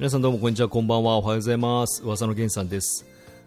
[0.00, 2.02] 皆さんどうもこんにちは、こんばんは、おはようございます。
[2.02, 3.04] 噂の源さんです。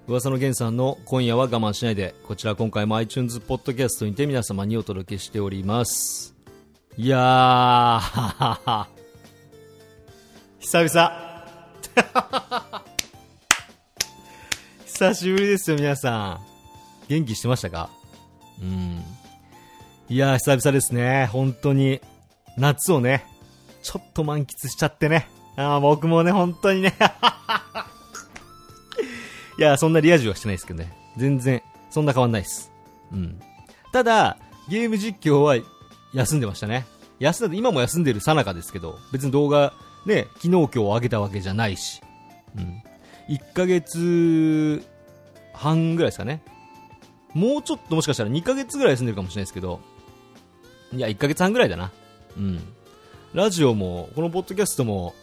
[0.08, 6.36] 噂の源さんの今夜は我慢しないで、こちら今回も iTunes ポッドキャストにて皆様にお届けしております。
[6.96, 8.88] いやー、ははは
[10.60, 11.44] 久々。
[14.86, 16.40] 久しぶりですよ、皆さん。
[17.08, 17.90] 元気してましたか？
[18.62, 19.04] うん。
[20.08, 21.26] いやー、久々ですね。
[21.32, 22.00] 本当に。
[22.60, 23.26] 夏をね、
[23.82, 25.33] ちょっと満喫しちゃってね。
[25.56, 26.94] あー僕もね、本当にね。
[29.58, 30.92] いや、そんなリア充はしてないですけどね。
[31.18, 32.72] 全然、そんな変わんないです。
[33.12, 33.40] うん。
[33.92, 35.56] ただ、ゲーム実況は
[36.14, 36.86] 休んでましたね。
[37.20, 39.74] 休んで、今も休んでるさなかですけど、別に動画、
[40.06, 42.02] ね、昨日今日上げたわけじゃないし。
[42.58, 42.82] うん。
[43.30, 44.84] 1ヶ月
[45.54, 46.42] 半ぐらいですかね。
[47.34, 49.80] もうちょっともしかしたら2ヶ月ぐらい休んでるかもしれないですけど、
[50.94, 51.92] いや、1ヶ月半ぐらいだな。
[52.38, 52.60] うん。
[53.34, 55.14] ラジオも、このポッドキャストも、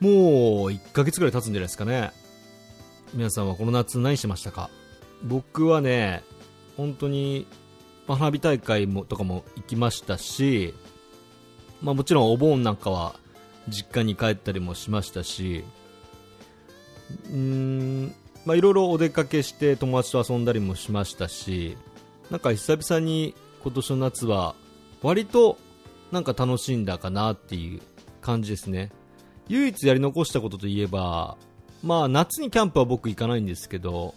[0.00, 0.12] もう
[0.70, 2.12] 1ヶ月ぐらい経つんじゃないですかね。
[3.14, 4.68] 皆さんはこの夏何してましたか？
[5.22, 6.22] 僕はね、
[6.76, 7.46] 本当に、
[8.06, 10.74] 花火大会もとかも行きましたし、
[11.82, 13.16] まあもちろんお盆なんかは
[13.68, 15.64] 実家に帰ったりもしましたし、
[17.24, 21.76] うーん、まあいろいろお出かけして友達と遊んだりもしましたし、
[22.30, 24.54] なんか久々に今年の夏は
[25.02, 25.58] 割と
[26.12, 27.80] なんか楽しんだかなっていう
[28.20, 28.92] 感じですね。
[29.48, 31.36] 唯一やり残したことといえば、
[31.82, 34.14] まあ夏にキャンプは僕行かないんですけど、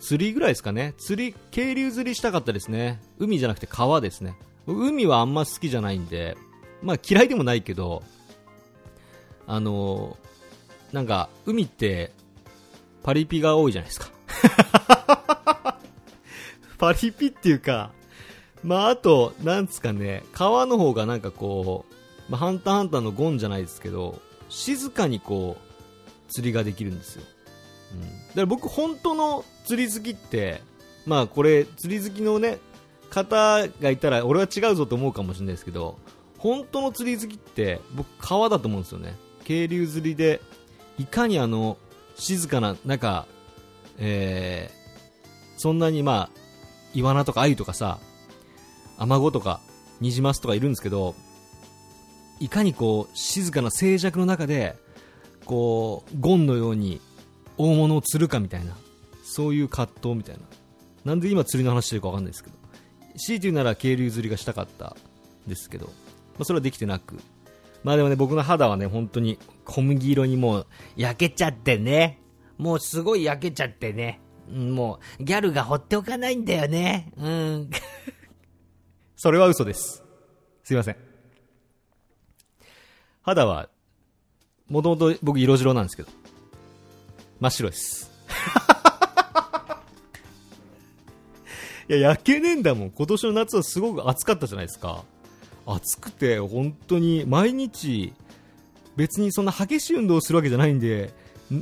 [0.00, 0.94] 釣りぐらいですかね。
[0.98, 3.00] 釣り、渓流釣りしたかったですね。
[3.18, 4.36] 海じゃなくて川ですね。
[4.66, 6.36] 海はあんま好きじゃないんで、
[6.82, 8.02] まあ嫌いでもないけど、
[9.46, 10.16] あの
[10.92, 12.12] なんか海って
[13.02, 14.10] パリピが多いじゃないですか。
[16.78, 17.90] パリピっていうか、
[18.62, 21.94] まああと、なんですかね、川の方がなんかこう、
[22.30, 27.22] まあ、ハンターハンターのゴンじゃないですけど、静かにこう、釣りができるんですよ。
[27.92, 28.00] うん。
[28.00, 30.62] だから僕本当の釣り好きって、
[31.06, 32.58] まあこれ、釣り好きのね、
[33.10, 35.98] 方がいたら俺は違うぞと思うかもしれないですけど、
[36.38, 39.16] 本当の釣り好きって僕川だと思うんですよね。
[39.44, 40.40] 渓流釣りで、
[40.98, 41.78] いかにあの、
[42.16, 43.26] 静かな、なんか、
[43.98, 46.38] えー、そんなにまあ、
[46.94, 47.98] イワナとかアユとかさ、
[48.98, 49.60] アマゴとか、
[50.00, 51.14] ニジマスとかいるんですけど、
[52.40, 54.76] いかにこう、静かな静寂の中で、
[55.44, 57.00] こう、ゴンのように
[57.56, 58.76] 大物を釣るかみたいな、
[59.24, 60.42] そういう葛藤みたいな。
[61.04, 62.56] なんで今釣りの話してるかわかんないですけど。
[63.16, 64.96] 強いて言うなら渓流釣りがしたかった
[65.46, 65.92] ですけど、ま
[66.40, 67.18] あ、それはできてなく。
[67.82, 70.66] まあでもね、僕の肌はね、本当に小麦色にもう
[70.96, 72.20] 焼けちゃってね。
[72.56, 74.20] もうすごい焼けちゃってね。
[74.50, 77.12] もう、ギャルが放っておかないんだよね。
[77.16, 77.70] うん。
[79.16, 80.02] それは嘘です。
[80.64, 81.07] すいません。
[83.28, 83.68] 肌は、
[84.70, 86.08] もともと僕色白なんですけど、
[87.40, 88.10] 真っ白です。
[91.90, 92.90] いや、焼けねえんだもん。
[92.90, 95.04] 今年の夏はすごく暑かったじゃないですか。
[95.66, 98.14] 暑くて、本当に、毎日、
[98.96, 101.12] 別にそんな激しい運動をするわけじゃないんで、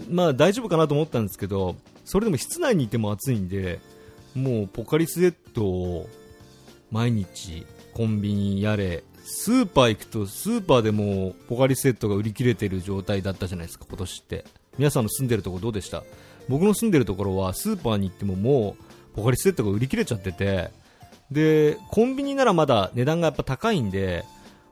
[0.08, 3.80] まあ大丈夫かなと思ったんですけど、それでも室内にいても暑いんで、
[4.36, 6.08] もうポカリスエットを
[6.92, 14.44] 毎日コンビニやれ、スーパー行くとスーパーでもうポカリスエットが売り切れてる状態だったじゃないですか、今年って。
[14.78, 16.04] 皆さんの住んでるところどうでした？
[16.48, 20.70] 僕の住んでるところはスーパーに行ってももうポカリスエットが売り切れちゃってて、
[21.30, 24.24] で、コンビニならまだ値段がやっぱ高いんで、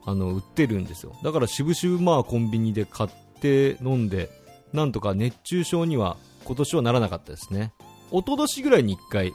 [0.05, 1.15] あの、売ってるんですよ。
[1.23, 3.09] だから渋々まあコンビニで買っ
[3.41, 4.29] て飲んで、
[4.71, 7.73] なんとか熱中症には今年はならなかったですね。
[8.11, 9.33] 一昨年ぐらいに一回、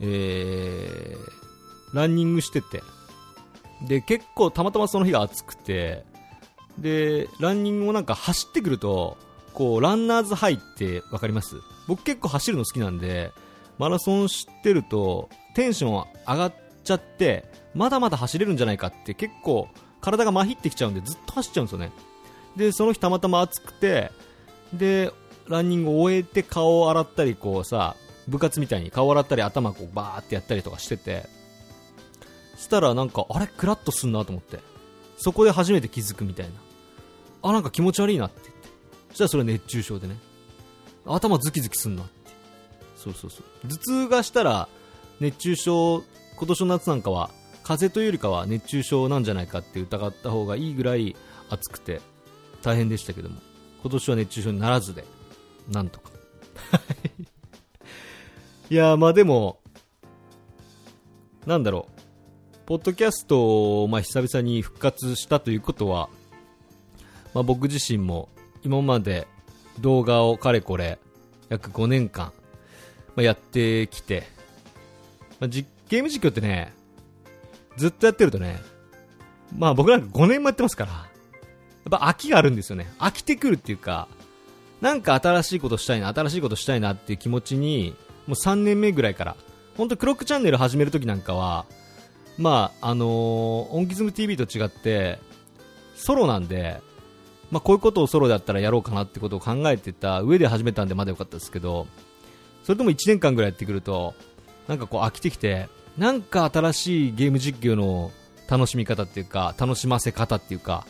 [0.00, 2.82] えー、ランニングしてて、
[3.82, 6.04] で、結構たまたまその日が暑くて、
[6.78, 9.16] で、ランニングもなんか走ってくると、
[9.54, 11.56] こう、ランナーズハイってわかります？
[11.86, 13.32] 僕結構走るの好きなんで、
[13.78, 17.44] マラソン知ってると、テンション上がっちゃって、
[17.74, 19.68] まだまだ走れるんじゃないかって結構
[20.00, 21.92] 体が麻痺ってきちゃうんでずっと走っちゃうんですよね。
[22.56, 24.10] で、その日たまたま暑くて、
[24.72, 25.12] で、
[25.46, 27.96] ランニングを終えて顔を洗ったり、こうさ、
[28.28, 31.26] 部活みたいに顔洗ったり頭こうバーってやったりとかしてて、
[32.56, 34.60] したらなんか、あれクラッとすんなと思って。
[35.18, 36.52] そこで初めて気づくみたいな。
[37.42, 38.68] あ、なんか気持ち悪いなって言って。
[39.10, 40.16] そしたらそれ熱中症でね。
[41.06, 42.12] 頭ズキズキすんなって。
[42.96, 43.68] そうそうそう。
[43.68, 44.68] 頭痛がしたら、
[45.20, 46.02] 熱中症、
[46.36, 47.30] 今年の夏なんかは、
[47.62, 51.16] 風邪というよりかは熱中症なんじゃないかって疑った方がいいぐらい
[51.48, 52.00] 暑くて、
[52.62, 53.36] 大変でしたけども。
[53.82, 55.04] 今年は熱中症にならずで、
[55.70, 56.10] なんとか。
[58.70, 59.60] いやー、まあでも、
[61.46, 61.96] なんだろう。
[62.66, 66.08] ポッドキャストを、まあ、久々に復活したということは、
[67.32, 68.28] まあ、僕自身も
[68.64, 69.28] 今まで
[69.78, 70.98] 動画をかれこれ
[71.48, 72.32] 約5年間、
[73.14, 74.24] まあ、やってきて、
[75.38, 76.72] まあ、ゲーム実況ってね、
[77.76, 78.60] ずっとやってるとね、
[79.56, 81.06] まあ僕なんか5年もやってますから、やっ
[81.90, 82.90] ぱ飽きがあるんですよね。
[82.98, 84.08] 飽きてくるっていうか、
[84.80, 87.94] なんか新しいことしたいな、新しいことしたいなっていう気持ちに、
[88.26, 89.36] もう3年目ぐらいから、
[89.76, 91.66] 本当クロックチャンネル始めるときなんかは、
[92.38, 95.18] まあ、あのー、オンキズム TV と違って、
[95.94, 96.80] ソロなんで、
[97.50, 101.86] まあ、こういうことをソロだったらやろうかなってことを考えてた上で始めたんでまだ良かったですけど、
[102.64, 104.14] それとも1年間ぐらいやってくると、
[104.68, 108.10] なんかこう飽きてきて、なんか新しいゲーム実況の
[108.48, 110.86] 楽しみ方っていうか、楽しませ方っていうか、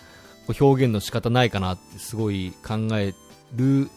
[0.47, 3.15] こう表現の仕方ないかなってすごい考え
[3.55, 3.89] る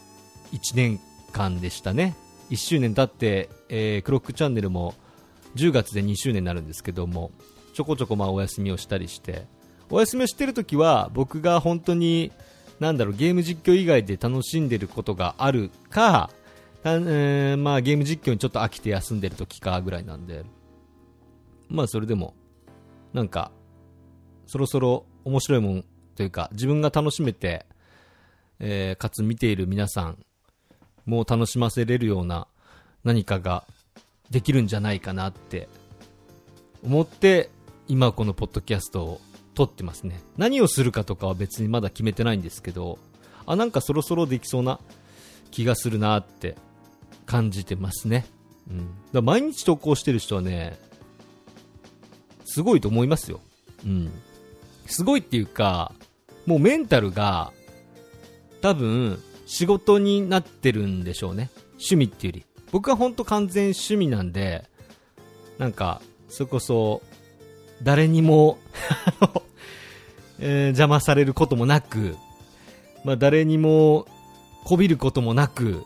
[0.52, 1.00] 1年
[1.32, 2.16] 間でしたね。
[2.50, 4.94] 1周年経って、えー、クロックチャンネルも
[5.56, 7.32] 10月で2周年になるんですけども、
[7.74, 9.46] ちょこちょこまあお休みをしたりして、
[9.90, 12.32] お休みをしてるときは僕が本当に
[12.80, 16.30] なんだろうゲーム実況以外で楽しんでることがあるか、
[16.82, 20.44] えー、まあゲーム実況にちょっと飽きて休んでるときかぐらいなんで、
[21.68, 22.34] まあそれでも、
[23.12, 23.52] なんか、
[24.46, 25.84] そろそろ面白いもん
[26.16, 27.66] というか、自分が楽しめて、
[28.60, 30.18] えー、かつ見ている皆さん
[31.04, 32.48] も楽しませれるような
[33.04, 33.64] 何かが
[34.30, 35.68] できるんじゃないかなって
[36.84, 37.50] 思って
[37.88, 39.20] 今このポッドキャストを
[39.54, 40.20] 撮ってますね。
[40.36, 42.98] 何をするかとかは別にまだ決めてないんですけど
[43.46, 44.80] あなんかそろそろできそうな
[45.50, 46.56] 気がするなって
[47.26, 48.26] 感じてますね、
[48.70, 50.78] うん、だ毎日投稿してる人はね
[52.44, 53.40] すごいと思いますよ、
[53.84, 54.10] うん、
[54.86, 55.92] すごいっていうか
[56.46, 57.52] もうメンタルが
[58.60, 61.50] 多分仕事になってるんでしょうね。
[61.72, 62.49] 趣味っていうより。
[62.72, 64.64] 僕は本当完全趣味なんで、
[65.58, 67.02] なんか、それこそ、
[67.82, 68.58] 誰にも
[70.40, 72.16] えー、邪魔されることもなく、
[73.04, 74.06] まあ、誰にも
[74.64, 75.84] こびることもなく、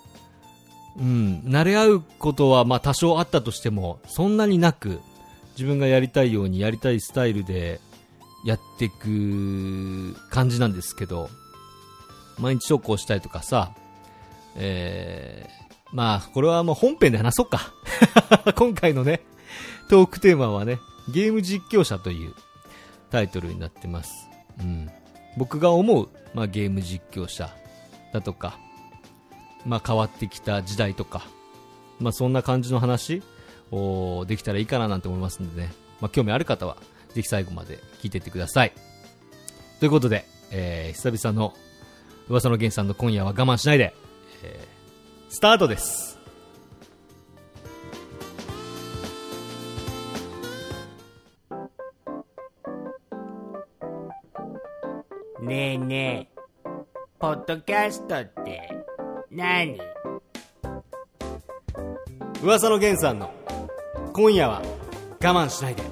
[0.97, 5.01] うん、慣れ合うことはまあ多少あったとしても、そんなになく、
[5.57, 7.81] 自分がやりたいようにやりたいスタイルで
[8.45, 11.31] やっていく感じなんですけど、
[12.39, 13.73] 毎日投稿したりとかさ、
[14.57, 15.64] えー、
[15.95, 17.73] まあ、これはもう本編で話そうか。
[18.57, 19.21] 今回のね、
[19.89, 22.35] トークテーマはね、ゲーム実況者という
[23.11, 24.29] タイトルになってます。
[24.59, 24.91] うん。
[25.37, 27.55] 僕が思う、まあ、ゲーム実況者
[28.13, 28.59] だとか、
[29.65, 31.23] まあ、変わってきた時代とか、
[32.01, 33.23] まあ、そんな感じの話
[33.71, 36.77] をできたらいいかななんて思いますんでね、まあ、興味ある方は、
[37.15, 38.73] ぜひ最後まで聞いていってください。
[39.79, 41.55] ということで、えー、久々の
[42.29, 43.95] 噂の源さんの今夜は我慢しないで、
[44.43, 44.74] えー
[45.35, 46.17] スタートです。
[55.41, 56.41] ねえねえ
[57.19, 58.71] ポッドキャストって
[59.33, 59.81] 何？
[62.41, 63.35] 噂の源さんの
[64.13, 64.63] 今夜は
[65.21, 65.83] 我慢しないで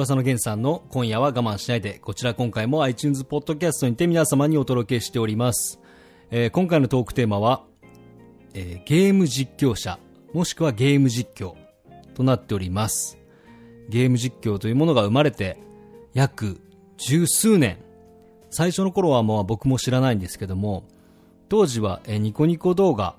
[0.00, 5.78] 噂の源さんの今夜は我慢しないで、こちら今回も iTunes ポッドキャストにて皆様にお届けしております。
[6.30, 7.64] えー、今回のトークテーマは、
[8.54, 9.98] えー、ゲーム実況者、
[10.32, 11.54] もしくはゲーム実況
[12.14, 13.18] となっております。
[13.90, 15.58] ゲーム実況というものが生まれて
[16.14, 16.58] 約
[16.96, 17.76] 十数年。
[18.48, 20.84] 最初の頃はもう僕も知らないんですけども、
[21.50, 23.16] 当時は、えー、ニコニコ動画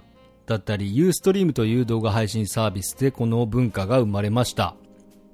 [0.47, 4.75] だったり、ユーストリームという動画配信サービスでこの文化が生まれました。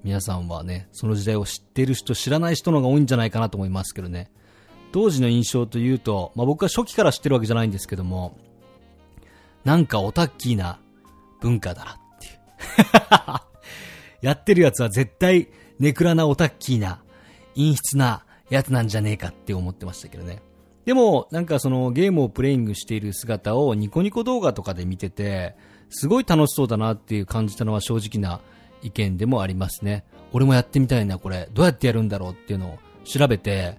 [0.07, 4.31] 皆さんはね、その時代を知っている人、知らない人の方が多いんじゃないかなと思いますけどね。
[4.93, 8.37] 当時の印象というと、まあ、僕は初期から知ってるわけじゃないんですけども、
[9.65, 10.79] なんかオタッキーな
[11.41, 12.35] 文化だなっていう。
[14.25, 17.01] やってるやつは絶対ネクラなオタッキーな、
[17.55, 20.41] 陰湿なやつなんじゃねえかって思ってましたけどね。
[20.85, 25.57] でも、なんかそのゲームをプレイングしている姿をニコニコ動画とかで見てて、
[25.89, 28.39] すごい楽しそうだなっていう感じたのは正直な
[28.87, 30.03] 意見でもありますね。
[30.33, 31.49] 俺もやってみたいな、これ。
[31.53, 33.77] どうやってやるんだろうっていうのを調べて、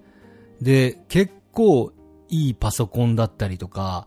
[0.60, 1.92] で、結構
[2.28, 4.06] いいパソコンだったりとか、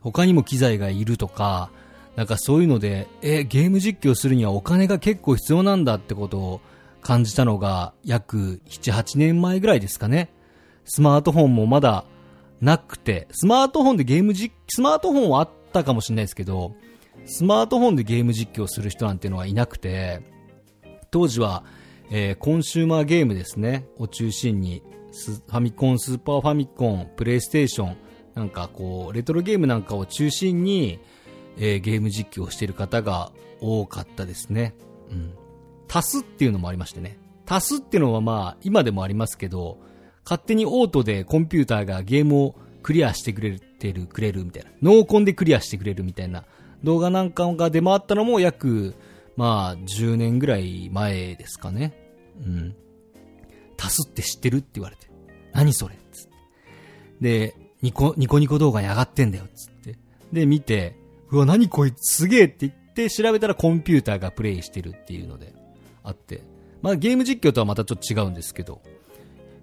[0.00, 1.70] 他にも機材がいるとか、
[2.16, 6.60] なんかそういうので、え、ゲーム実況するにはお金が結構必要なんだってことを
[7.00, 10.30] 感じたのが約7、8年前ぐらいですかね。
[10.84, 12.04] スマートフォンもまだ
[12.60, 16.74] なくて、スマートフォンでゲーム実、スマートフォンはあったかもしれないですけど、
[17.24, 20.20] スマートフォンでゲーム実況する人なんていうのはいなくて、
[21.10, 21.64] 当時は、
[22.10, 27.96] えー、コンシューマーゲームですね、を中心に、ファミコン、スーパーファミコン、プレイステーション、
[28.34, 31.00] なんかこう、レトロゲームなんかを中心に、
[31.58, 34.74] えー、ゲーム実況をしている方が多かったですね。
[35.10, 35.34] うん。
[35.88, 37.18] 足すっていうのもありましてね。
[37.46, 39.78] 足すっていうのはまあ、今でもありますけど、
[40.24, 44.70] 勝手にオートでコンピューターがゲームをクリアしてくれてる、くれるみたいな。
[44.82, 46.44] ノーコンでクリアしてくれるみたいな
[46.84, 48.94] 動画なんかが出回ったのも約、
[49.38, 51.94] まあ、10年ぐらい前ですかね。
[52.44, 52.74] うん。
[53.80, 55.06] 足すって知ってるって言われて。
[55.52, 56.32] 何それつって。
[57.20, 59.96] で、ニコ、ニコニコ動画に上がってんだよ、つって。
[60.32, 60.96] で、見て、
[61.30, 65.54] うわ、何こいつすげえって言って調べたらコンピューターがプレイしてるっていうので、
[66.02, 66.42] あって。
[66.82, 68.82] まあゲーム実況とはまたちょっと違うんですけど、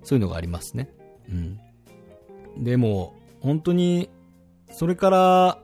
[0.06, 0.88] そういうのがありますね。
[1.30, 1.60] うん。
[2.64, 4.10] でも、本当に、
[4.72, 5.60] それから、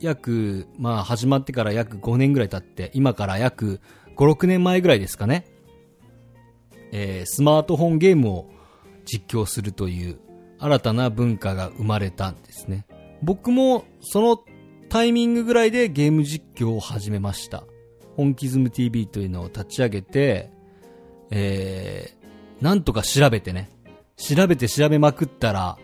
[0.00, 3.80] 約、まあ始まってから約5年ぐらい経って、今から約
[4.16, 5.46] 5、6年前ぐらいですかね。
[6.92, 8.50] えー、スマートフォンゲームを
[9.04, 10.18] 実況するという
[10.58, 12.86] 新たな文化が生まれたんですね。
[13.22, 14.42] 僕もその
[14.88, 17.64] タイミングぐらいでゲーム実況を始めました。
[18.16, 20.50] 本気ズム TV というのを立ち上げて、
[21.30, 23.70] えー、なんとか調べてね。
[24.16, 25.78] 調べて調べまくったら、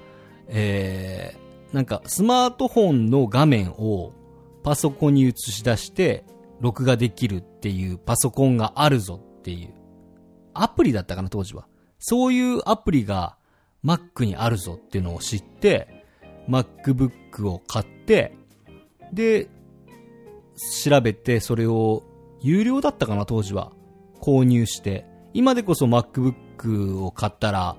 [0.48, 4.12] えー、なんかスマートフォンの画面を
[4.62, 6.24] パソコンに映し出して
[6.60, 9.74] 録画できるっていうパソコンがあるぞっていう。
[10.54, 11.66] アプリだったかな当時は。
[11.98, 13.36] そういうアプリが
[13.84, 16.04] Mac にあるぞっていうのを知って、
[16.48, 18.36] MacBook を買って、
[19.12, 19.48] で、
[20.84, 22.02] 調べて、それを、
[22.40, 23.72] 有料だったかな、当時は。
[24.20, 25.06] 購入して。
[25.34, 27.76] 今でこそ MacBook を買ったら、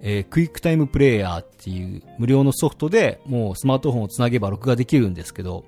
[0.00, 5.64] えー、クイックタイムプレイヤーっていう無料のソフトでもうスマートフォンをつなげば録画できるんですけど、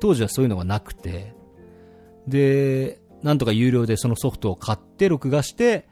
[0.00, 1.34] 当時はそういうのがなくて、
[2.26, 5.86] で、なんとか有料でそのソフトを買って録画して、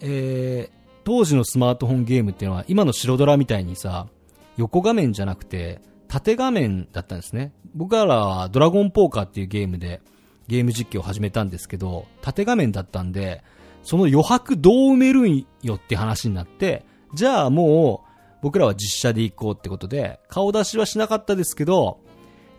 [0.00, 0.74] えー、
[1.04, 4.08] 当時のスマートフォンゲームっていうのは今の白ドラみたいにさ、
[4.56, 7.52] 横画面じゃなくて縦画面だったんですね。
[7.74, 10.00] 僕らはドラゴンポーカーっていうゲームで
[10.46, 13.42] ゲーム実況を始めたんですけど、縦画面だったんで、
[13.82, 22.00] その余白どう埋めるんよって話になって、じゃあもう僕らは実写で行こうってことで、顔出しはしなかったですけど、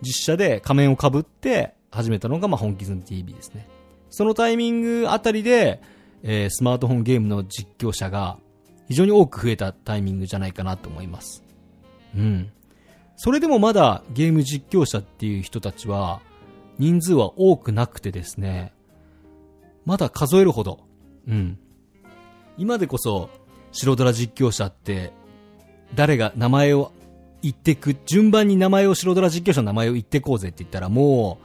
[0.02, 3.68] 実写で仮面をかぶって始めたのがまあ本気ズン TV ですね。
[4.10, 5.80] そのタイミングあたりで、
[6.22, 8.38] えー、スマートフォンゲームの実況者が
[8.88, 11.44] 非常に多く増えたタイミングじゃないかなと思います。
[12.16, 12.50] うん。
[13.16, 16.20] それでもまだゲーム実況者っていう人たちは
[16.78, 18.72] 人数は多くなくてですね、
[19.84, 20.80] まだ数えるほど、
[21.28, 21.58] うん。
[22.58, 23.30] 今でこそ
[23.76, 25.12] 白ドラ実況者って
[25.94, 26.92] 誰が名前を
[27.42, 31.38] 言ってく、順番に名前を白ドラ実況者の名前を言ってこうぜって言ったらも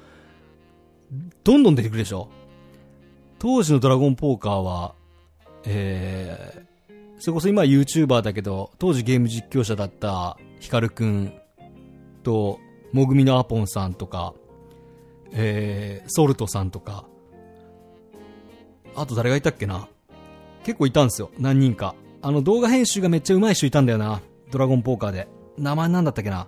[1.12, 2.30] う、どんどん出てくるでしょ？
[3.38, 4.96] 当時のドラゴンポーカーは、
[5.66, 11.34] えー、それこそ今 YouTuber だけど、当時ゲーム実況者だったヒカルくん
[12.24, 12.60] と、
[12.94, 14.34] もぐみのアポンさんとか、
[15.34, 17.06] えー、ソルトさんとか、
[18.96, 19.88] あと誰がいたっけな？
[20.64, 21.94] 結構いたんですよ、何人か。
[22.22, 24.22] あの動画編集がめっちゃ上手い人いたんだよな。
[24.52, 25.28] ドラゴンポーカーで。
[25.58, 26.48] 名前なんだったっけな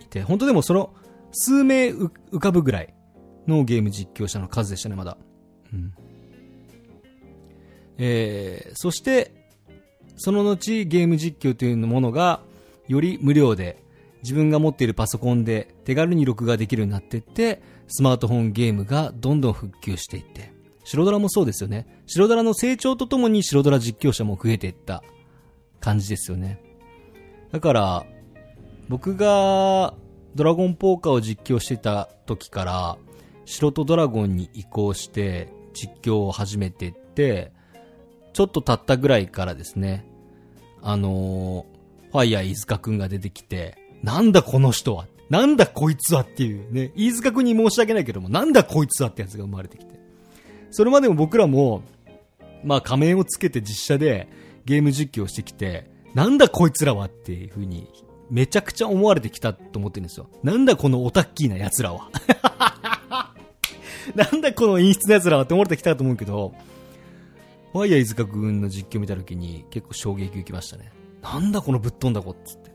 [0.00, 0.94] いて、本当でもその、
[1.32, 2.94] 数名浮かぶぐらい
[3.46, 5.16] のゲーム実況者の数でしたね、まだ。
[5.72, 5.92] うん。
[7.98, 9.42] えー、そして、
[10.16, 12.42] その後ゲーム実況というものが
[12.88, 13.82] より無料で
[14.22, 20.52] 自分が持っているパソコンで手軽に録画できるようになっていってスマートフォンゲームがどんどん復旧していって
[20.84, 25.02] 白ドラもそうですよね白ドラの成長とともに白ドラ実況者も増えていった
[25.82, 26.58] 感じですよね
[27.50, 28.06] だから
[28.88, 29.92] 僕が
[30.34, 32.96] ドラゴンポーカーを実況してた時から
[33.44, 37.52] 白とドラゴンに移行して実況を始めてって
[38.32, 40.06] ちょっと経ったぐらいからですね、
[40.80, 50.00] あのー、ファイヤー飯塚くんが出てきて、なんだこの人は、なんだこいつはっていうね、飯塚くんに申し訳ないけども、なんだこいつはってやつが生まれてきて。
[50.70, 51.82] それまでも僕らも、
[52.64, 54.28] まあ仮面をつけて実写で
[54.64, 57.88] ゲーム実況してきて、なんだこいつらはっていう風に、
[58.30, 60.28] めちゃくちゃ思われてきたと思ってるんですよ。
[60.42, 62.08] なんだこのオタッキーな奴らは。
[64.14, 66.54] なんだこの陰湿な奴らはって思われてきたと思うけど、
[67.72, 70.92] ファイヤー飯塚君の実況見た時に結構衝撃受けましたね。
[71.22, 72.70] なんだこのぶっ飛んだ子っつって。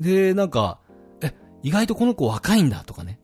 [0.00, 0.78] で、なんか、
[1.20, 3.18] え、意外とこの子若いんだとかね。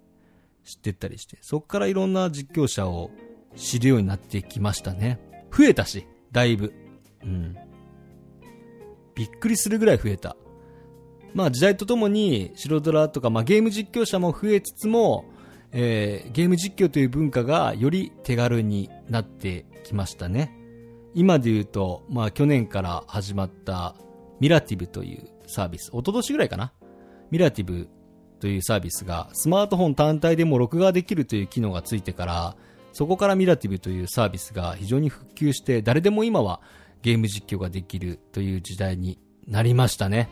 [0.64, 1.38] 知ってったりして。
[1.40, 3.10] そっからいろんな実況者を
[3.56, 5.18] 知るようになってきましたね。
[5.50, 6.72] 増えたし、だいぶ。
[7.24, 7.56] うん。
[9.14, 10.36] びっくりするぐらい増えた。
[11.34, 15.24] まあ時代とともに白ドラとか、まあゲーム実況者も増えつつも、
[15.72, 20.54] えー、ゲーム実況という文化がより手軽になってきましたね。
[21.14, 23.94] 今で言うと、まあ去年から始まった
[24.40, 26.72] ミラティブというサービス、一昨年ぐらいかな？
[27.30, 27.88] ミラティブ
[28.40, 32.56] というサービスがスマートフォン単体でも録画できるという機能がついてから、
[32.92, 36.60] そこからミラティブというサービスが非常に復旧して、誰でも今は
[37.02, 40.28] ゲーム実況ができるという時代になりましたね。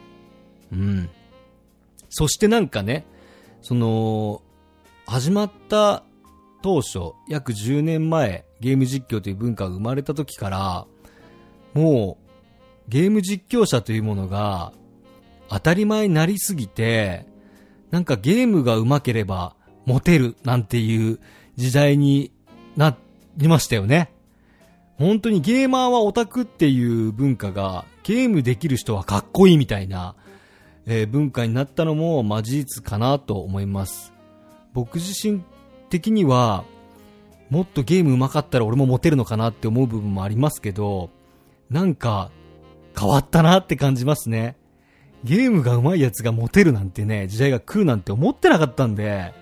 [0.73, 1.11] うん。
[2.09, 3.05] そしてなんかね、
[3.63, 4.43] その、
[5.07, 6.05] 始まった
[6.63, 10.87] 当初、約10年前、ゲーム実況という文化が生まれた時から、
[11.75, 12.31] もう、
[12.91, 14.73] ゲーム実況者というものが、
[15.49, 17.27] 当たり前になりすぎて、
[17.91, 21.19] なんかゲームが上手ければ、モテるなんていう
[21.57, 22.33] 時代に
[22.77, 22.97] な
[23.37, 24.13] りましたよね。
[25.01, 30.15] 本当にゲーマーはオタクっていう文化が、ゲームできる人はかっこいいみたいな、
[30.85, 34.13] えー、文化になったのも、ま、事実かなと思います。
[34.75, 35.43] 僕自身
[35.89, 36.65] 的には、
[37.49, 41.09] もっとゲーム上手かったら俺もモテるのかなって思う部分もありますけど、
[41.71, 42.31] なんか、
[42.95, 44.59] 変わったなって感じますね。
[45.25, 49.33] ゲームが上手いやつがモテるなんてね、時代が来るなんて思ってなかったんで、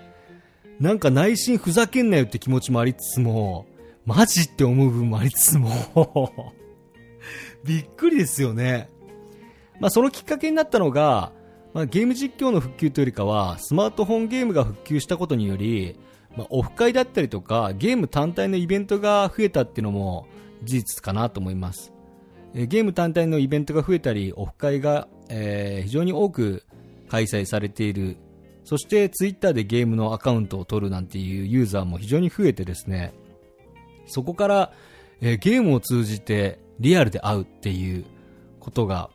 [0.79, 3.67] なんか内心ふざけんなよって気持ちもありつつも、
[4.09, 5.71] マジって思う部分もありつつも
[7.63, 8.89] びっくりですよね。
[9.81, 11.33] まあそのきっかけになったのが、
[11.75, 16.01] まあ、ゲーム実況の復旧というよりかは、スマートフォンゲームが復旧したことにより、
[16.39, 20.27] まあ、オフ会だったりとか、ゲーム単体のイベントが増えたっていうのも
[20.65, 21.93] 事実かなと思います。
[22.55, 26.65] えゲーム単体のイベントが増えたり、オフ会が、えー、非常に多く
[27.11, 28.17] 開催されている。
[28.65, 33.13] そしてツイッターでゲームのアカウントを取るなんていうユーザーも非常に増えてですね、
[34.09, 34.73] そこから、
[35.21, 38.05] えー、ゲームを通じてリアルで会うっていう
[38.61, 39.11] ことが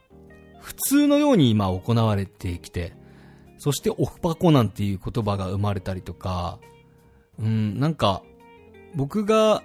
[0.64, 2.94] 普通のように今行われてきて、
[3.58, 6.58] そしてオフパコなんていう言葉が生まれたりとか、
[7.38, 8.24] うん、なんか、
[8.96, 9.62] 僕が、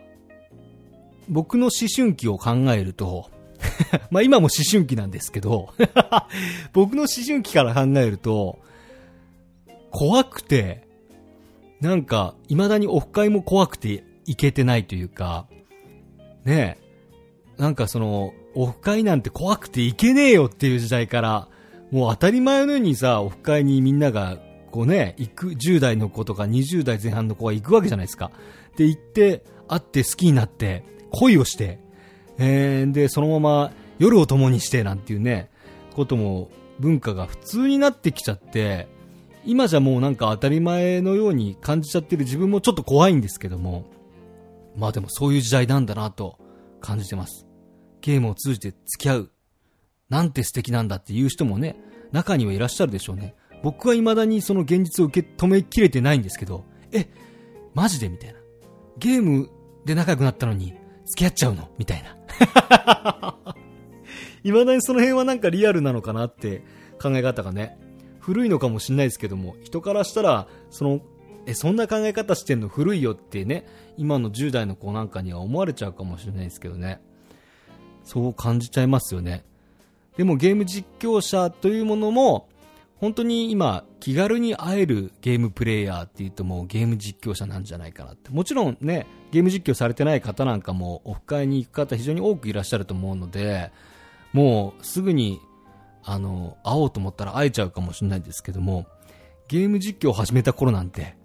[1.29, 3.31] 僕の思春期を考えると、
[4.11, 5.75] まあ今も思春期なんですけど
[6.73, 8.59] 僕の思春期から考えると、
[9.91, 10.87] 怖くて、
[11.81, 15.47] なんか、未だにオフ会も怖くていけてないというか、
[16.45, 16.79] ね
[17.59, 21.49] え、なんかその、オフ会なんて怖くていけねえよっていう時代から、
[21.91, 24.39] もう当たり前のようにさ、オフ会にみんなが、
[24.71, 28.31] こうね、行く、10代の子とか20代前半の子が行くわけじゃないですか。
[28.77, 31.79] で、行って、会って好きになって、恋をして、
[32.39, 35.51] えー、で、そのまま夜を共にしてなんていうね、
[35.95, 38.89] ことも文化が普通になってきちゃって、
[39.45, 43.87] 今じゃもうなんか当たり前のように感じちゃってる自分もちょっと怖いんですけども、
[44.79, 46.39] まあでもそういう時代なんだなと
[46.81, 47.47] 感じてます。
[48.01, 49.33] ゲームを通じて付き合う。
[50.09, 51.77] なんて素敵なんだっていう人もね、
[52.13, 53.35] 中にはいらっしゃるでしょうね。
[53.63, 57.09] 僕は未だにその現実を受け止めきれてないんですけど、え、
[57.75, 58.39] マジでみたいな。
[58.99, 59.51] ゲーム
[59.85, 60.75] で仲良くなったのに、
[61.07, 61.69] 付き合っちゃうの？
[61.77, 63.37] みたいな。
[64.45, 66.63] 未だにその辺はなんかリアルなのかなって
[67.03, 67.79] 考え方がね、
[68.21, 71.01] 古いのかもしんないですけども、人からしたら、その、
[71.49, 73.65] え、そんな考え方してんの古いよってね、
[73.97, 77.01] 今の10代の子なんかには思われちゃうかもしれないですけどね。
[78.05, 79.47] そう感じちゃいますよね。
[80.19, 82.51] でもゲーム実況者というものも、
[82.97, 88.29] 本当に今、気軽に会えるゲームプレイヤーって言うともうゲーム実況者なんじゃないかなって。
[88.29, 93.73] もちろんね、ゲーム実況されてない方なんかもオフ会に行く方非常に多くいらっしゃると思うので、
[94.35, 95.41] もうすぐに、
[96.05, 98.85] あの、会おうと思ったら会えちゃうかもしれないですけども、
[99.49, 101.18] ゲーム実況を始めた頃なんて、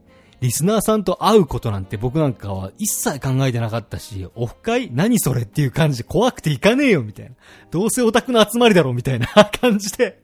[0.43, 7.31] リスナーさんと会うことなんて僕なんかは一切考えてなかったし、オフ会何それっていう感じで怖くて行かねえよみたいな。
[7.71, 9.27] どうせオタクの集まりだろうみたいな
[9.61, 10.21] 感じで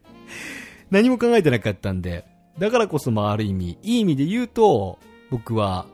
[0.92, 2.26] 何も考えてなかったんで、
[2.58, 5.86] だからこそまあある意味、いい意味で言うと、僕は、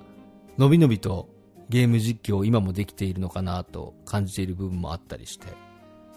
[0.58, 1.30] のびのびと
[1.70, 5.50] ゲーム実況を今もできているのかなと感じている部分もあったりして。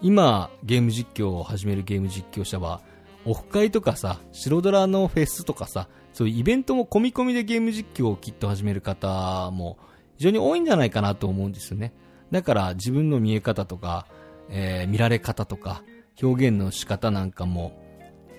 [0.00, 2.80] 今、ゲーム実況を始めるゲーム実況者は、
[3.26, 9.78] オフ会とかさ、白ドラのフェスとかさ、そういうイベントも込み込みでゲーム実況をきっと始める方も
[10.16, 11.92] 非常に多いんじゃないかなと思うんですよね。
[12.30, 14.06] だから自分の見え方とか、
[14.50, 15.82] えー、見られ方とか、
[16.20, 17.80] 表現の仕方なんかも、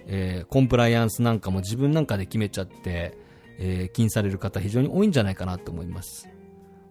[0.06, 3.18] えー、コンプライアンスなんかも自分なんかで決めちゃって、
[3.58, 6.30] えー、禁される方非常に多いんじゃないかなと思います。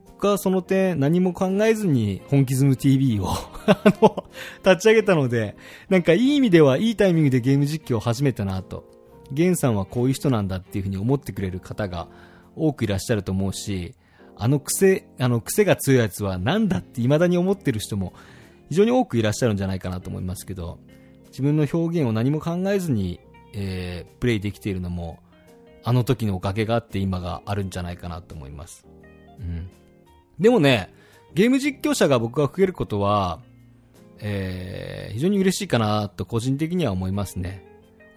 [0.07, 3.29] 僕はその点何も考えずに本気ズム TV を
[3.67, 4.25] あの、
[4.65, 5.57] 立ち上げたので、
[5.89, 8.98] なんかいい意味ではいいタイミングでゲーム実況を始めたなと
[9.33, 12.09] ゲンさんはこういう人なんだっていうふうに思ってくれる方が
[12.57, 13.95] 多くいらっしゃると思うし、
[14.37, 18.13] あの癖、あの癖が強いやつはなんだって未だに思ってる人も
[18.69, 20.79] 非常に多くいらっしゃるんじゃないかなと思いますけど、
[21.29, 23.21] 自分の表現を何も考えずに、
[23.53, 25.19] えー、プレイできているのも、
[25.85, 28.87] あの時のおかげがあって今があるんじゃないかなと思います。
[29.41, 29.69] うん。
[30.39, 30.93] でもね、
[31.35, 33.41] ゲーム実況者が僕が増えることは、
[34.21, 37.68] えー、非常に嬉しいかなと個人的には思いますね。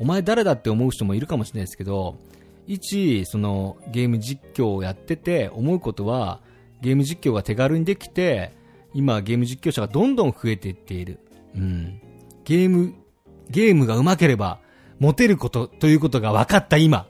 [0.01, 2.17] お前誰だって思う人もいるかもしれないですけど、
[2.65, 6.41] 一、そのゲーム実況をやってて思うことは、
[6.81, 8.51] ゲーム実況が手軽にできて、
[8.95, 11.19] 今ゲーム実況者がどんどん増えていっている。
[11.55, 12.01] うん。
[12.45, 12.95] ゲーム、
[13.51, 14.59] ゲームが上手ければ、
[14.97, 17.05] モテることということが分かった今、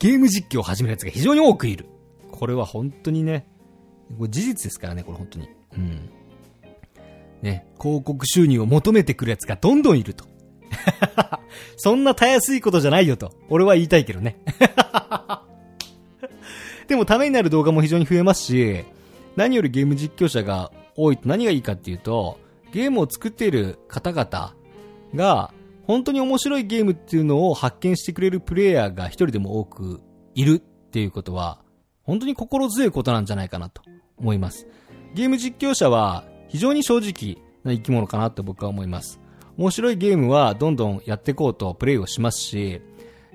[0.00, 1.86] ゲーム実況を始める奴が非常に多くいる。
[2.32, 3.46] これは本当にね、
[4.18, 5.48] これ事実ですからね、これ本当に。
[5.76, 6.10] うん。
[7.40, 10.31] ね、広告収入を求めてくる奴がどんどんいると。
[11.76, 14.38] そんなたやすいことじゃないよと、俺は言いたいけどね。
[16.88, 18.84] でもためになる動画も非常に増えますし、
[19.36, 22.38] 何よりゲーム実況者が多いと何がいいかっていうと、
[22.72, 24.54] ゲームを作っている方々
[25.14, 25.52] が、
[25.86, 30.00] 本当に面白いゲームっていうのを発見してくれるプレイヤーが一人でも多く
[30.34, 31.60] いるっていうことは、
[32.02, 33.82] 本当に心強いことなんじゃないかなと
[34.16, 34.66] 思います。
[35.14, 39.21] ゲーム実況者は非常に正直な生き物かなと僕は思います。
[39.56, 42.80] 面白いゲームはどんどんやっていこうとプレイをしますし、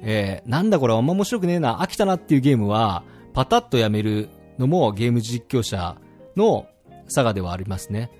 [0.02, 3.04] えー、なんだこれあんま面白くねえな、飽きたなっていうゲームは、
[3.34, 5.98] パタッとやめるのもゲーム実況者
[6.36, 6.68] の
[7.08, 8.12] 差がではありますね。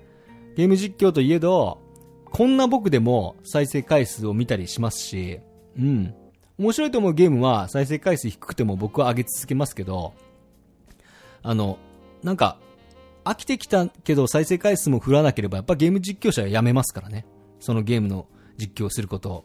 [0.56, 1.78] ゲーム実況といえど、
[2.30, 5.40] こんな僕でも再生回数を見たりしますし、
[5.78, 6.14] うん。
[6.58, 10.14] 面白いと思うゲームは再生回数低くても僕は上げ続けますけど、
[11.42, 11.78] あの、
[12.22, 12.58] なんか、
[13.24, 17.26] 飽きてきたけど再生回数も振らなければやっぱゲーム実況者はやめますからね。
[17.60, 19.44] そのゲームの実況をすること。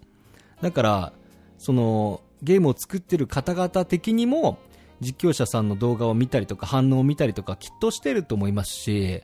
[0.62, 1.14] だから、
[1.58, 4.58] その、ゲームを作ってる方々的にも、
[5.00, 9.22] 実況者さんの動画を見たりとか反応を見たりとかきっとしてると思いますし、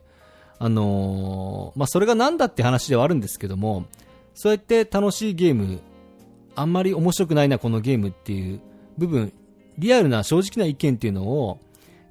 [0.58, 3.86] あのー、まあ、それが何だって話ではあるんですけども、
[4.34, 5.80] そうやって楽しいゲーム、
[6.54, 8.60] あんまり面白くないな、このゲームっていう
[8.98, 9.32] 部分、
[9.78, 11.60] リアルな正直な意見っていうのを、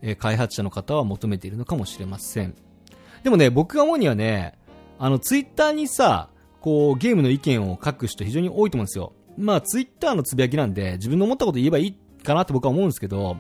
[0.02, 2.56] えー、開発者の方は求めているのかもしれません。
[3.24, 4.58] でもね、僕が思うにはね、
[4.98, 6.30] あの、ツイッターにさ、
[6.62, 9.14] こう、ゲームの意見を書く人非常に多いと思うんですよ。
[9.38, 13.38] まあ、ツイッターのつぶやきなんで、自分の思ったこと言えばいいかなって僕は思うんですけど、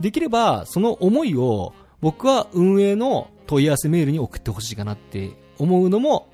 [0.00, 6.28] できれば、その思いを、僕は運営の問い合わせメールに送ってほしいかなって思うのも、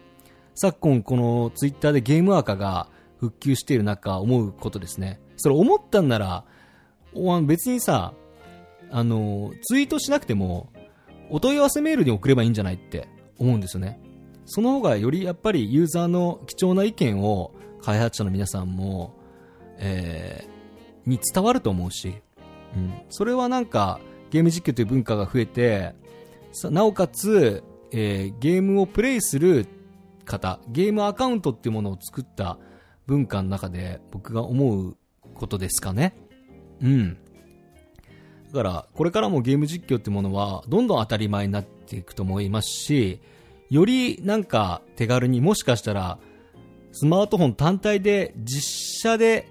[0.55, 5.21] 昨今このツイッターでゲームアーカーが復旧している中思うことですね。
[5.37, 6.45] それ思ったんなら、
[7.45, 8.13] 別にさ、
[8.91, 10.69] あの、ツイートしなくても、
[11.31, 13.99] お問い合わせメールに送ればいいんじゃないって思うんですよね。
[14.47, 17.53] その方がよりやっぱりユーザーの貴重な意見を
[17.83, 19.15] 開発者の皆さんも、
[19.79, 22.15] えー、に伝わると思うし、
[22.77, 22.93] うん。
[23.09, 25.95] それはなんか、ゲーム実況という文化が増えて、
[26.65, 29.67] なおかつ、えー、ゲームをプレイする
[30.25, 32.59] 方、ゲームアカウントっていうものを作った
[33.07, 34.97] 文化の中で僕が思う
[35.35, 36.17] ことですかね。
[36.81, 37.17] うん。
[38.53, 43.21] だから、これからもゲーム実況ってものは、どんどん当たり前になっていくと思いますし、
[43.75, 46.21] よりなんか手軽にもしかしたら、
[46.93, 49.49] スマートフォン単体で実写で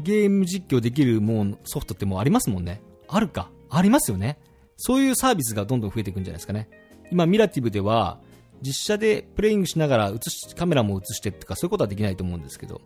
[0.00, 2.80] ゲーム実況できるもうソフトってもうありますもんね。
[3.08, 3.50] あるか。
[3.68, 4.38] ありますよね。
[4.78, 6.66] そういうサービスがどんどん増えていくんじゃないですかね。
[7.10, 8.20] 今、ミラティブでは、
[8.62, 12.80] 実写でプレイングしながら映し、カメラも映してとかそういうことはできないと思うんですけど、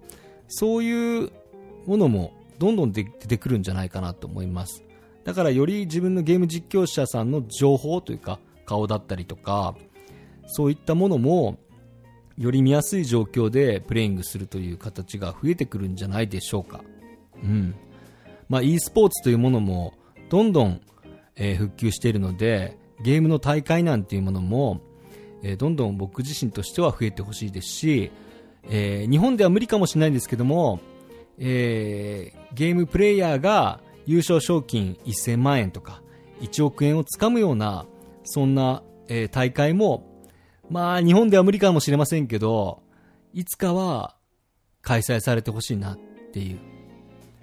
[0.49, 1.31] そういう
[1.87, 4.83] ものもどんどん出てくるんじゃないかなと思います。
[5.23, 9.77] だからより自分のゲーム実況者さんの情報というか、顔だったりとか、
[10.47, 11.59] そういったものも、
[12.39, 16.83] より見やすい状況でプレイングするという形が増えてくるんじゃないでしょうか。
[17.43, 17.75] うん。
[18.49, 19.95] まあ、e スポーツというものも、
[20.29, 20.81] どんどん
[21.37, 24.81] えー、復旧しているので、ゲームの大会なんていうものも、
[25.43, 28.11] えー、どんどん僕自身としては増えてほしいですし、
[28.69, 30.81] えー、日本では無理かもしれないんですけども、
[31.39, 36.03] えー、ゲームプレイヤーが優勝賞金1000万円とか
[36.41, 37.87] 1億円をつかむような、
[38.25, 40.16] そんな、えー、大会も、
[40.71, 42.83] まあ日本では無理かもしれませんけど、
[43.33, 44.17] いつかは
[44.83, 45.99] 開催されてほしいなっ
[46.33, 46.59] ていう。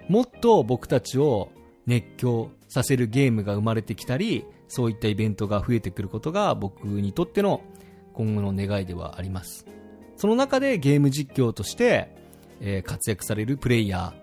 [0.08, 1.50] もっと僕たちを
[1.86, 7.62] 熱狂させるゲームが生まれてきたり、そういったイベントが増えてくることが僕にとっての
[8.12, 9.66] 今後の願いではあります。
[10.16, 12.14] その中でゲーム実況として、
[12.60, 14.14] えー、活躍されるプレイヤ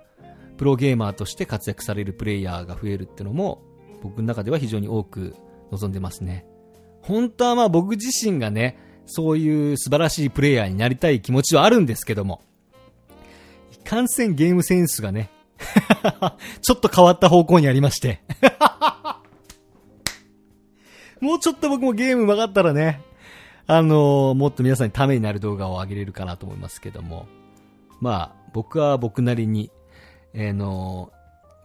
[0.54, 3.64] ー、プロゲーマーとして活躍されるプレイヤーが増えるってのも
[4.04, 5.36] 僕の中では非常に多く
[5.72, 6.46] 望んでますね。
[7.02, 8.78] 本当はまあ僕自身がね、
[9.13, 12.41] そういう素晴らしいプレイヤーになりたい気持ちはあるんですけども、
[13.74, 15.30] いかんせんゲームセンスがね、
[16.62, 18.21] ちょっと変わった方向にありまして
[21.19, 23.02] もうちょっと僕もゲーム分かったらね、
[23.67, 27.28] あのー、もっと皆さんにためになる動画を上げれるかなと思いますけども。
[28.00, 29.71] まあ、僕は僕なりに、
[30.34, 31.12] えー、の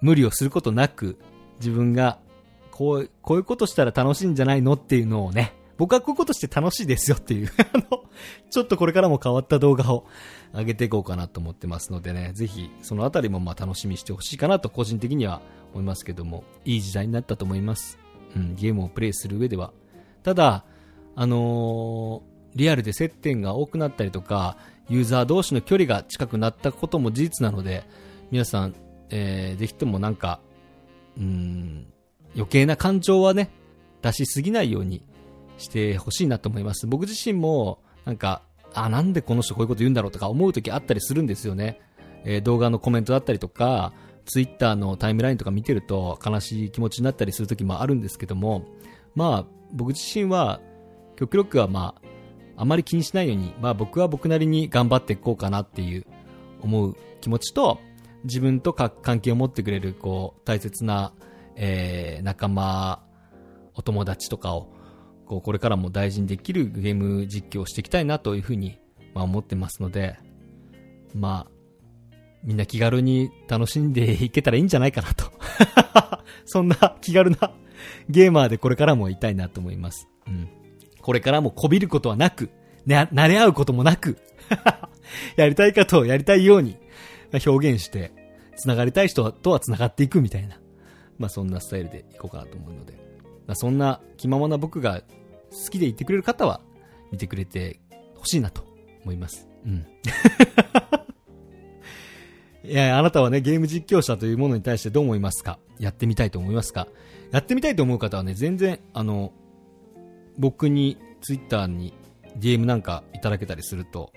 [0.03, 1.19] 無理をすることなく、
[1.59, 2.19] 自分が、
[2.71, 8.05] こう、こういうことしたら楽しいんじゃないのっていうのをね、僕はこういうことして楽しいですよっていう あの、
[8.51, 10.07] ちょっとこれからも変わった動画を
[10.55, 17.99] 上げていこうかなと思ってますのでね、ぜひそのあたりもまあ楽しみにしてほしいかなと個人的には思いますけども、いい時代になったと思います。
[18.35, 19.73] うん、ゲームをプレイする上では
[20.23, 20.65] ただ、
[21.15, 24.57] あのーリアルで接点が多くなったりとか、
[24.89, 27.85] ユーザー同士の距離が近くなったことも事実なので、
[28.31, 28.75] 皆さん、
[29.11, 30.41] えーぜひともなんか、
[31.19, 31.87] うん、
[32.35, 33.51] 余計な感情はね、
[34.01, 35.03] 出しすぎないように
[35.59, 36.87] してほしいなと思います。
[36.87, 38.43] 僕自身も、なんか、
[38.75, 41.81] あ、なんでこの人こういうこと言うんだろうとか思う時あったりするんですよね。
[42.25, 43.93] えー動画のコメントだったりとか、
[44.27, 48.65] ツイッターのタイムラインとか見てると悲しい気持ちになったりする時もあるんですけども、
[49.15, 50.61] まあ、僕自身は、
[51.17, 51.95] 極力はま
[52.57, 56.07] あ、あまり気にしないように、まあ僕は僕なりに頑張っていこうかなっていう
[56.63, 57.79] 思う気持ちと、
[58.25, 61.13] 自分と関係を持ってくれる、こう、大切な、
[61.55, 63.03] えー、仲間、
[63.75, 64.69] お友達とかを、
[65.27, 68.79] こう、これからも大事にできるゲーム実況をしていきたいなというふうに、
[69.15, 70.19] まあ思ってますので、
[71.15, 71.57] まあ、
[72.45, 75.33] みんな気軽に楽しんでいけたらいいんじゃないかなと。
[76.47, 77.53] そんな気軽な
[78.09, 80.09] ゲーマーでこれからもいたいなと思います。
[80.29, 80.49] うん。
[81.01, 82.51] これからもこびることはなく、
[82.85, 84.19] ね、慣れ合うこともなく、
[85.37, 86.77] やりたいことやりたいように
[87.47, 88.13] 表現して、
[88.57, 90.61] 繋がりたい人とは繋がっていくみたいな、
[91.19, 92.95] まあそんなスタイルでいこうかなと思うので、
[93.55, 95.03] そんな気ままな僕が
[95.51, 96.61] 好きでいてくれる方は、
[97.13, 97.79] 見てくれて
[98.17, 98.65] ほしいなと
[99.05, 99.47] 思います。
[99.65, 99.87] うん。
[102.65, 105.61] いや、あなたはね、ゲーム実況者というものに対してどう思いますか？
[105.79, 106.89] やってみたいと思いますか？
[107.31, 109.33] やってみたいと思う方はね、全然、あの、
[110.39, 111.95] 僕に、ツイッターに
[112.39, 114.13] DM なんかいただけたりすると、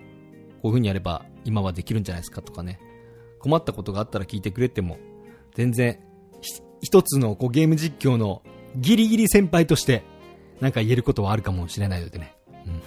[0.62, 2.80] こういう風にやれば今はできるんじゃないですかとかね。
[3.40, 4.98] 困ったことがあったら聞いてくれても、
[5.56, 6.00] 全然、
[6.82, 8.42] 一つのこうゲーム実況の
[8.76, 10.04] ギリギリ先輩として、
[10.60, 12.36] なんか言えることはあるかもしれないのでね。
[12.66, 12.82] うん。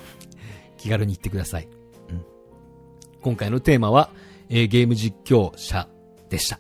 [0.77, 1.69] 気軽に言ってください。
[2.11, 2.25] うん。
[3.23, 4.11] 今回のテーマは、
[4.49, 5.89] えーゲーム実況者
[6.29, 6.59] でした。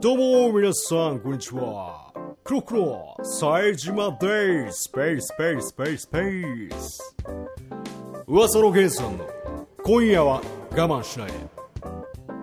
[0.00, 2.12] どうも皆さん、こんにちは。
[2.42, 4.82] クロクロ、冴島です。
[4.82, 7.16] スペース、スペース、スペース、スペース。
[8.26, 9.28] 噂の源さんの、
[9.84, 11.61] 今夜は我慢しないで。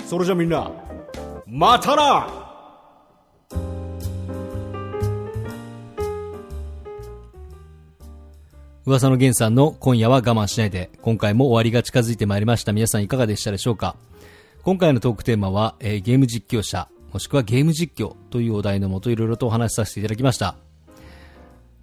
[0.10, 0.72] それじゃみんな、
[1.46, 2.28] またな
[8.88, 12.74] 噂の源さんの今夜は我慢しないで、今回も終わりが近づいてまいりました。
[12.74, 13.98] 皆さんいかがでしたでしょうか？
[14.64, 20.56] 今回のトークテーマは、えーゲーム実況者、もしくはゲーム実況というお題のもといろいろとお話しさせていただきました。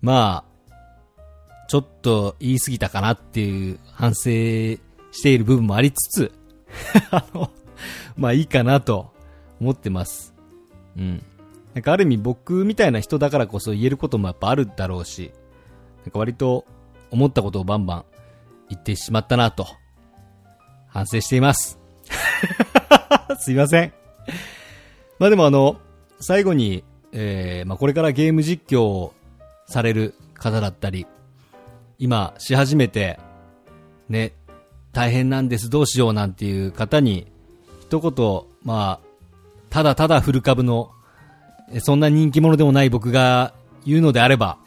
[0.02, 4.20] まあ、ちょっと言い過ぎたかなっていう反省
[5.12, 6.32] している部分もありつつ、
[7.12, 7.52] あの、
[8.16, 9.12] まあいいかなと
[9.60, 10.34] 思ってます。
[10.96, 11.22] うん。
[11.74, 15.32] なんかある意味僕みたいな人だからこそ言えることもやっぱあるだろうし、
[16.04, 16.64] なんか割と
[17.10, 18.04] 思ったことをバンバン
[18.70, 19.66] 言ってしまったなと、
[20.88, 21.78] 反省しています。
[23.38, 23.92] すいません。
[25.18, 25.76] まあでもあの、
[26.20, 29.12] 最後に、えー、まあこれからゲーム実況を
[29.66, 31.06] される方だったり、
[31.98, 33.18] 今し始めて、
[34.08, 34.34] ね、
[34.92, 37.26] 大変なんです、どうしようなんていう方に、
[37.88, 39.06] 一言、まあ、
[39.70, 40.90] ただただフル株の、
[41.80, 43.52] そんな人気者でもない僕が
[43.84, 44.58] 言うのであれば、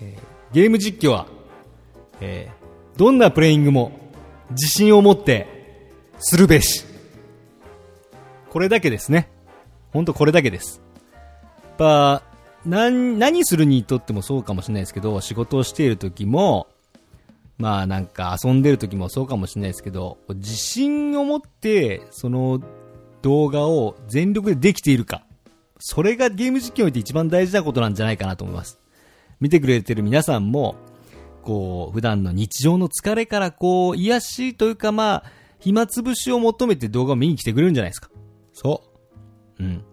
[0.00, 1.26] えーゲーム実況は、
[2.20, 2.62] えー
[2.96, 3.92] どんなプレイングも
[4.50, 5.46] 自信を持って
[6.18, 6.84] するべし。
[8.50, 9.30] これだけですね。
[9.92, 10.80] ほんとこれだけです。
[11.62, 12.22] やっぱ、
[12.66, 16.66] 何、何するにとってもそうかもしれないですけど、仕事をしている時も、
[17.58, 22.60] まあなんか遊んでる時もそうかもしれないですけど、自信を持って、その
[23.22, 25.24] 動画を全力でできているか。
[25.78, 28.78] それがゲーム実況において一番大事なことなんじゃないかなと思います。
[29.40, 30.76] 見てくれてる皆さんも、
[31.42, 35.24] こう、普段の日常の疲れからこう、癒しというかまあ、
[35.58, 38.10] 暇つぶしを求めて動画を見に来てくれるんじゃないですか。
[38.52, 38.82] そ
[39.58, 39.62] う。
[39.62, 39.84] うん。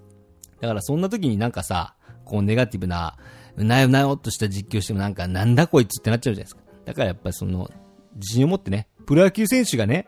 [0.62, 1.96] だからそんな時になんかさ、
[2.26, 3.18] こうネガティブな、
[3.56, 6.62] うなよなよっとした実況してもなんかなんだこいつってなっちゃうじゃないですか。
[6.90, 7.70] だからやっぱりその、
[8.16, 10.08] 自信を持ってね、プロ野球選手がね、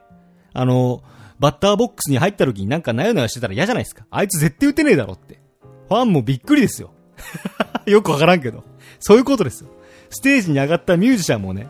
[0.52, 1.04] あの、
[1.39, 4.08] バッターボックスに入った時になんかなよなよしてたら嫌じゃないですか。
[4.10, 5.39] あいつ絶対打てねえだろって。
[5.89, 6.91] ファンもびっくりですよ。
[7.86, 8.63] よくわからんけど。
[9.00, 9.70] そういうことですよ。
[10.10, 11.67] ステージに上がったミュージシャンもね、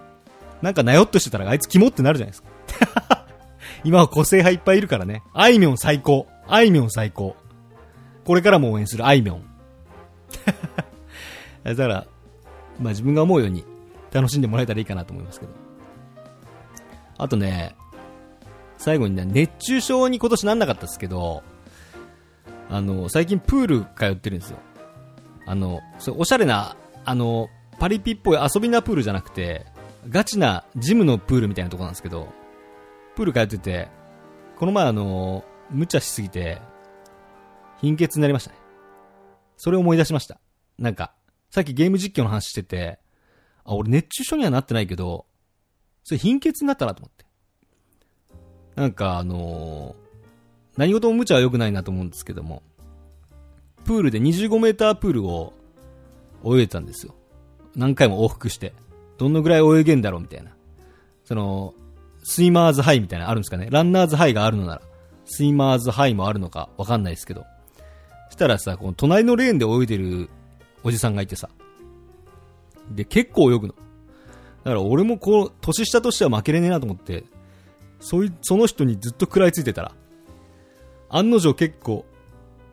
[0.62, 3.26] なんかなよっとしてたらあいつキモってなるじゃないですか。
[3.84, 5.24] 今は個性派いっぱいいるからね。
[5.34, 6.28] あいみょん最高。
[6.48, 7.36] あいみょん最高。
[8.24, 9.44] これからも応援するあいみょん。
[11.64, 12.08] だから、
[12.80, 13.66] まあ自分が思うように
[14.12, 15.52] 楽しんでもらえたらいいかなと思いますけど。
[17.18, 17.76] あとね、
[18.78, 21.44] 最後にね、熱中症に今年なんなかったですけど、
[22.70, 24.58] あの、最近プール通ってるんですよ。
[25.46, 29.66] あの、それおしゃれな、あの、パリピっぽい遊びなプールじゃなくて、
[30.10, 32.28] ガチなジムのプールみたいなとこなんですけど、
[33.16, 33.90] プール通ってて、
[34.58, 36.60] この前あの、無茶しすぎて、
[37.82, 38.56] 貧血になりましたね。
[39.58, 40.40] それを思い出しました。
[40.80, 41.14] なんか、
[41.50, 43.01] さっきゲーム実況の話してて、
[43.74, 45.26] あ、俺熱中症にはなってないけど、
[46.04, 47.26] それ貧血になったなと思って。
[48.76, 50.02] なんかあのー
[50.78, 52.64] 何事も無茶は良くないなと思うんですけども、
[53.84, 55.54] プールで25メータープールを
[56.46, 57.14] 泳いでたんですよ。
[57.76, 58.74] 何回も往復して。
[59.18, 60.52] どのぐらい泳げんだろうみたいな。
[61.24, 61.74] その、
[62.24, 63.68] スイマーズハイみたいなあるんですかね。
[63.70, 64.82] ランナーズハイがあるのなら、
[65.26, 67.46] スイマーズハイもあるのかわかんないですけど。
[68.30, 70.30] したらさ、この隣のレーンで泳いでる
[70.84, 71.50] おじさんがいてさ。
[72.96, 73.74] で、結構泳ぐの。
[74.64, 77.24] だから俺もこう、年下としては負けれねえなと思って、
[78.00, 79.92] そい、その人にずっと食らいついてたら、
[81.10, 82.06] 案の定結構、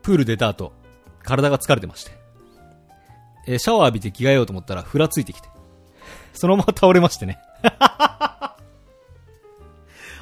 [0.01, 0.73] プール出た後、
[1.23, 2.11] 体が疲れてまして。
[3.47, 5.49] えーシャワー浴びて着替えようと思ったら、ふらついてきて。
[6.33, 7.39] そのまま倒れましてね。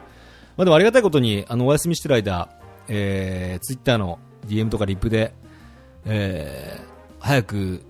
[0.58, 2.50] まあでもありがたいことに、あの、お休みしてる間、
[2.88, 5.32] えー、ツイッターの DM とかリップで、
[6.04, 6.82] えー、
[7.18, 7.80] 早く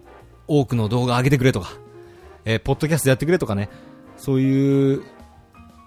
[0.46, 1.72] 多くの動画上げてくれとか、
[2.44, 3.68] えー、ポッドキャストやってくれとかね、
[4.16, 5.02] そういう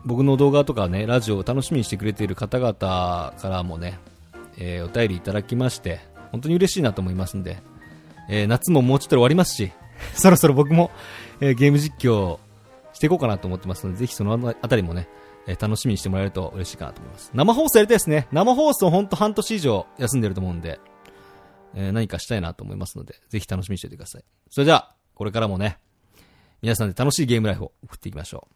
[0.06, 4.00] 僕の動画とかね、ラジオを楽しみにしてくれている方々からもね、
[4.58, 6.00] えーお便りいただきまして、
[6.32, 7.58] 本当に嬉しいなと思いますんで、
[8.30, 9.72] えー夏ももうちょっとで終わりますし、
[10.14, 10.92] そろそろ僕も、
[11.42, 12.38] えーゲーム実況
[12.94, 15.08] していこうかなと思ってますので、ぜひそのあたりもね、
[15.48, 17.32] えー楽しみにしてもらえると嬉しいかなと思います。
[17.34, 18.28] 生放送やりたいですね。
[18.32, 20.80] 生放送ほんと半年以上休んでると思うんで、
[21.74, 24.24] えー何かしたいなと思いますので、ぜひ楽しみにしておいてください。
[24.52, 25.80] それでは、これからもね、
[26.62, 28.55] 皆さんで楽しいゲームライフを送っていきましょう。